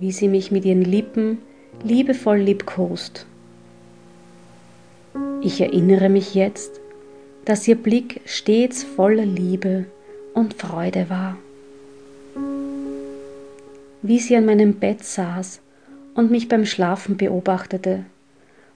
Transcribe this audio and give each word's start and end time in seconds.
wie 0.00 0.12
sie 0.12 0.28
mich 0.28 0.50
mit 0.50 0.64
ihren 0.64 0.82
Lippen 0.82 1.38
liebevoll 1.84 2.38
liebkost. 2.38 3.26
Ich 5.42 5.60
erinnere 5.60 6.08
mich 6.08 6.34
jetzt, 6.34 6.80
dass 7.44 7.68
ihr 7.68 7.76
Blick 7.76 8.22
stets 8.24 8.82
voller 8.82 9.26
Liebe 9.26 9.84
und 10.32 10.54
Freude 10.54 11.10
war. 11.10 11.36
Wie 14.02 14.18
sie 14.18 14.36
an 14.36 14.46
meinem 14.46 14.74
Bett 14.74 15.04
saß 15.04 15.60
und 16.14 16.30
mich 16.30 16.48
beim 16.48 16.64
Schlafen 16.64 17.18
beobachtete 17.18 18.04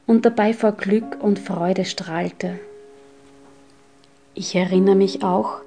und 0.06 0.26
dabei 0.26 0.52
vor 0.52 0.72
Glück 0.72 1.22
und 1.22 1.38
Freude 1.38 1.86
strahlte. 1.86 2.58
Ich 4.34 4.54
erinnere 4.54 4.96
mich 4.96 5.22
auch 5.22 5.62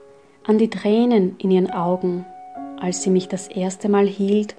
an 0.46 0.60
die 0.60 0.70
Tränen 0.70 1.36
in 1.40 1.50
ihren 1.50 1.72
Augen, 1.72 2.26
als 2.80 3.02
sie 3.02 3.10
mich 3.10 3.28
das 3.28 3.48
erste 3.48 3.90
Mal 3.90 4.06
hielt 4.06 4.56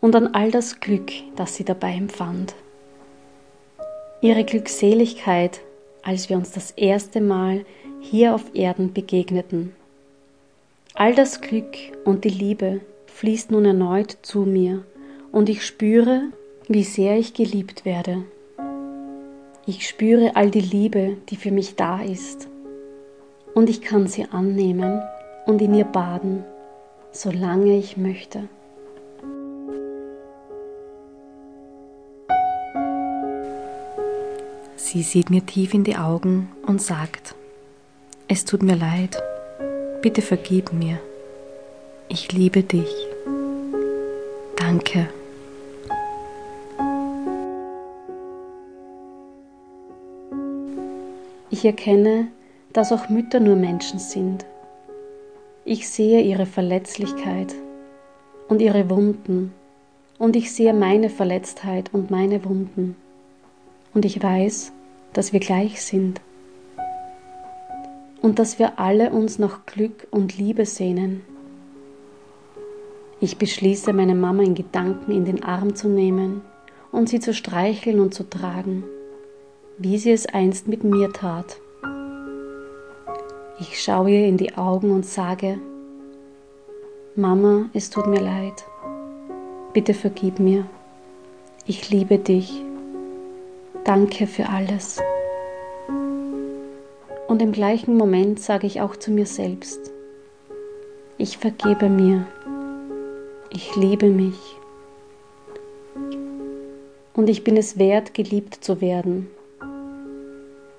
und 0.00 0.14
an 0.14 0.28
all 0.28 0.50
das 0.50 0.80
Glück, 0.80 1.10
das 1.36 1.56
sie 1.56 1.64
dabei 1.64 1.94
empfand. 1.94 2.54
Ihre 4.20 4.44
Glückseligkeit, 4.44 5.60
als 6.02 6.28
wir 6.28 6.36
uns 6.36 6.52
das 6.52 6.70
erste 6.72 7.20
Mal 7.20 7.64
hier 8.00 8.34
auf 8.34 8.54
Erden 8.54 8.92
begegneten. 8.92 9.74
All 10.94 11.14
das 11.14 11.40
Glück 11.40 11.76
und 12.04 12.24
die 12.24 12.30
Liebe 12.30 12.80
fließt 13.06 13.50
nun 13.50 13.64
erneut 13.64 14.16
zu 14.22 14.40
mir 14.40 14.84
und 15.32 15.48
ich 15.48 15.66
spüre, 15.66 16.22
wie 16.68 16.84
sehr 16.84 17.18
ich 17.18 17.34
geliebt 17.34 17.84
werde. 17.84 18.24
Ich 19.66 19.86
spüre 19.86 20.36
all 20.36 20.50
die 20.50 20.60
Liebe, 20.60 21.16
die 21.28 21.36
für 21.36 21.50
mich 21.50 21.76
da 21.76 22.00
ist 22.00 22.48
und 23.54 23.68
ich 23.68 23.80
kann 23.80 24.06
sie 24.06 24.26
annehmen 24.30 25.02
und 25.46 25.60
in 25.62 25.74
ihr 25.74 25.84
baden, 25.84 26.44
solange 27.10 27.76
ich 27.76 27.96
möchte. 27.96 28.48
Sie 34.88 35.02
sieht 35.02 35.30
mir 35.30 35.44
tief 35.44 35.74
in 35.74 35.82
die 35.82 35.96
Augen 35.96 36.48
und 36.64 36.80
sagt, 36.80 37.34
es 38.28 38.44
tut 38.44 38.62
mir 38.62 38.76
leid, 38.76 39.20
bitte 40.00 40.22
vergib 40.22 40.72
mir, 40.72 41.00
ich 42.08 42.30
liebe 42.30 42.62
dich, 42.62 42.88
danke. 44.54 45.08
Ich 51.50 51.64
erkenne, 51.64 52.28
dass 52.72 52.92
auch 52.92 53.08
Mütter 53.08 53.40
nur 53.40 53.56
Menschen 53.56 53.98
sind. 53.98 54.46
Ich 55.64 55.88
sehe 55.88 56.22
ihre 56.22 56.46
Verletzlichkeit 56.46 57.56
und 58.46 58.62
ihre 58.62 58.88
Wunden 58.88 59.52
und 60.20 60.36
ich 60.36 60.52
sehe 60.52 60.72
meine 60.72 61.10
Verletztheit 61.10 61.90
und 61.92 62.12
meine 62.12 62.44
Wunden 62.44 62.94
und 63.96 64.04
ich 64.04 64.22
weiß, 64.22 64.72
dass 65.16 65.32
wir 65.32 65.40
gleich 65.40 65.80
sind 65.80 66.20
und 68.20 68.38
dass 68.38 68.58
wir 68.58 68.78
alle 68.78 69.10
uns 69.10 69.38
nach 69.38 69.64
Glück 69.64 70.06
und 70.10 70.36
Liebe 70.36 70.66
sehnen. 70.66 71.22
Ich 73.18 73.38
beschließe, 73.38 73.94
meine 73.94 74.14
Mama 74.14 74.42
in 74.42 74.54
Gedanken 74.54 75.12
in 75.12 75.24
den 75.24 75.42
Arm 75.42 75.74
zu 75.74 75.88
nehmen 75.88 76.42
und 76.92 77.08
sie 77.08 77.18
zu 77.18 77.32
streicheln 77.32 77.98
und 77.98 78.12
zu 78.12 78.28
tragen, 78.28 78.84
wie 79.78 79.96
sie 79.96 80.12
es 80.12 80.26
einst 80.26 80.68
mit 80.68 80.84
mir 80.84 81.10
tat. 81.14 81.60
Ich 83.58 83.82
schaue 83.82 84.10
ihr 84.10 84.26
in 84.26 84.36
die 84.36 84.54
Augen 84.58 84.90
und 84.90 85.06
sage, 85.06 85.58
Mama, 87.14 87.70
es 87.72 87.88
tut 87.88 88.06
mir 88.06 88.20
leid. 88.20 88.66
Bitte 89.72 89.94
vergib 89.94 90.40
mir. 90.40 90.66
Ich 91.64 91.88
liebe 91.88 92.18
dich. 92.18 92.62
Danke 93.84 94.26
für 94.26 94.48
alles. 94.48 95.00
Und 97.28 97.42
im 97.42 97.52
gleichen 97.52 97.96
Moment 97.96 98.40
sage 98.40 98.66
ich 98.66 98.80
auch 98.80 98.96
zu 98.96 99.10
mir 99.10 99.26
selbst, 99.26 99.92
ich 101.18 101.38
vergebe 101.38 101.88
mir. 101.88 102.26
Ich 103.50 103.74
liebe 103.74 104.10
mich. 104.10 104.36
Und 107.14 107.30
ich 107.30 107.42
bin 107.42 107.56
es 107.56 107.78
wert, 107.78 108.12
geliebt 108.12 108.56
zu 108.62 108.82
werden. 108.82 109.28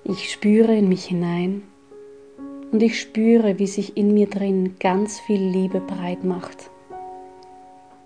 Ich 0.03 0.31
spüre 0.31 0.75
in 0.75 0.87
mich 0.87 1.05
hinein 1.05 1.63
und 2.71 2.83
ich 2.83 2.99
spüre, 3.01 3.57
wie 3.57 3.67
sich 3.67 3.97
in 3.97 4.13
mir 4.13 4.27
drin 4.27 4.75
ganz 4.79 5.19
viel 5.19 5.41
Liebe 5.41 5.79
breit 5.79 6.23
macht, 6.23 6.69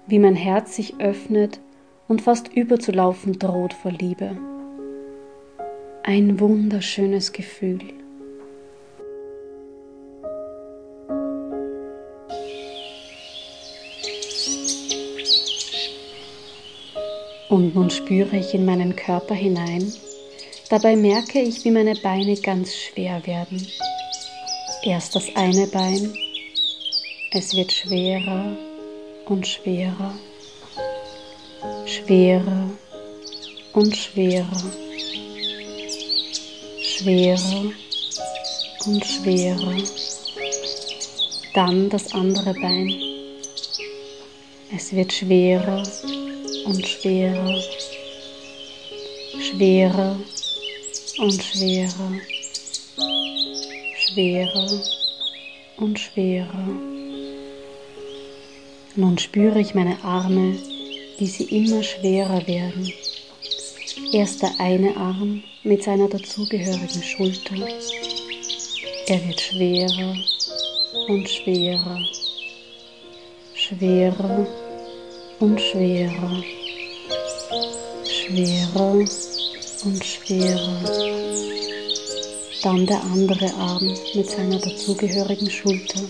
wie 0.08 0.20
mein 0.20 0.36
Herz 0.36 0.76
sich 0.76 1.00
öffnet 1.00 1.60
und 2.08 2.22
fast 2.22 2.48
überzulaufen 2.56 3.40
droht 3.40 3.74
vor 3.74 3.92
Liebe. 3.92 4.38
Ein 6.04 6.40
wunderschönes 6.40 7.34
Gefühl. 7.34 8.01
Und 17.52 17.76
nun 17.76 17.90
spüre 17.90 18.38
ich 18.38 18.54
in 18.54 18.64
meinen 18.64 18.96
Körper 18.96 19.36
hinein. 19.36 19.92
Dabei 20.70 20.96
merke 20.96 21.42
ich, 21.42 21.66
wie 21.66 21.72
meine 21.72 21.96
Beine 21.96 22.38
ganz 22.38 22.74
schwer 22.74 23.22
werden. 23.28 23.68
Erst 24.84 25.18
das 25.18 25.36
eine 25.36 25.68
Bein. 25.68 26.14
Es 27.32 27.54
wird 27.54 27.74
schwerer 27.74 28.56
und 29.26 29.46
schwerer. 29.46 30.14
Schwerer 31.86 32.70
und 33.74 33.98
schwerer. 33.98 34.64
Schwerer 36.82 37.72
und 38.86 39.06
schwerer. 39.06 39.76
Dann 41.54 41.90
das 41.90 42.14
andere 42.14 42.54
Bein. 42.54 42.96
Es 44.74 44.94
wird 44.94 45.12
schwerer 45.12 45.84
und 46.66 46.88
schwerer. 46.88 47.62
Schwerer 49.40 50.20
und 51.20 51.44
schwerer 51.44 52.12
schwerer 54.14 54.82
und 55.78 56.00
schwerer. 56.00 56.68
Nun 58.96 59.18
spüre 59.18 59.60
ich 59.60 59.74
meine 59.74 60.04
Arme, 60.04 60.56
wie 61.18 61.28
sie 61.28 61.46
immer 61.46 61.82
schwerer 61.82 62.46
werden. 62.48 62.92
Erst 64.12 64.42
der 64.42 64.52
eine 64.60 64.96
Arm 64.98 65.44
mit 65.64 65.84
seiner 65.84 66.10
dazugehörigen 66.10 67.04
Schulter. 67.04 67.56
Er 69.08 69.28
wird 69.28 69.40
schwerer 69.40 70.16
und 71.08 71.30
schwerer, 71.30 72.00
schwerer 73.54 74.48
und 75.42 75.60
schwerer, 75.60 76.44
schwerer 78.06 78.94
und 79.84 80.06
schwerer 80.06 81.22
dann 82.62 82.86
der 82.86 83.02
andere 83.02 83.52
Arm 83.56 83.98
mit 84.14 84.30
seiner 84.30 84.60
dazugehörigen 84.60 85.50
Schulter. 85.50 86.02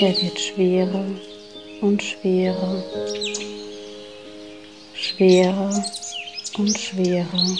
Er 0.00 0.22
wird 0.22 0.40
schwerer 0.40 1.04
und 1.80 2.02
schwerer, 2.02 2.82
schwerer 4.92 5.84
und 6.58 6.76
schwerer, 6.76 7.56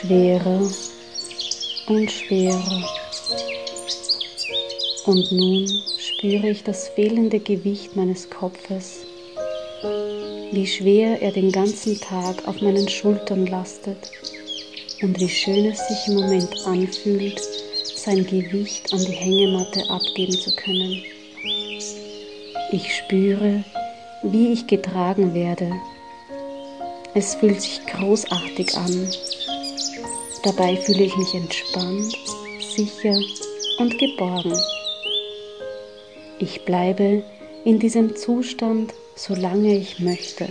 schwerer 0.00 0.70
und 1.88 2.10
schwerer. 2.10 2.84
Und 5.04 5.32
nun 5.32 5.82
spüre 6.20 6.50
ich 6.50 6.64
das 6.64 6.88
fehlende 6.88 7.40
Gewicht 7.40 7.96
meines 7.96 8.28
Kopfes, 8.28 9.06
wie 10.52 10.66
schwer 10.66 11.22
er 11.22 11.32
den 11.32 11.50
ganzen 11.50 11.98
Tag 11.98 12.46
auf 12.46 12.60
meinen 12.60 12.86
Schultern 12.90 13.46
lastet 13.46 14.10
und 15.00 15.18
wie 15.18 15.30
schön 15.30 15.64
es 15.64 15.78
sich 15.88 16.08
im 16.08 16.16
Moment 16.16 16.54
anfühlt, 16.66 17.40
sein 17.94 18.26
Gewicht 18.26 18.92
an 18.92 19.02
die 19.02 19.12
Hängematte 19.12 19.88
abgeben 19.88 20.38
zu 20.38 20.54
können. 20.56 21.02
Ich 22.70 22.94
spüre, 22.94 23.64
wie 24.22 24.52
ich 24.52 24.66
getragen 24.66 25.32
werde. 25.32 25.72
Es 27.14 27.34
fühlt 27.36 27.62
sich 27.62 27.80
großartig 27.86 28.76
an. 28.76 29.08
Dabei 30.42 30.76
fühle 30.76 31.04
ich 31.04 31.16
mich 31.16 31.32
entspannt, 31.32 32.14
sicher 32.76 33.18
und 33.78 33.98
geborgen. 33.98 34.52
Ich 36.42 36.64
bleibe 36.64 37.22
in 37.66 37.78
diesem 37.78 38.16
Zustand, 38.16 38.94
solange 39.14 39.76
ich 39.76 40.00
möchte. 40.00 40.48